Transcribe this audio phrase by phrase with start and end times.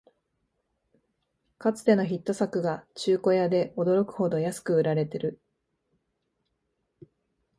[1.59, 5.39] かつてのヒット作が中古屋で驚くほど安く売られてる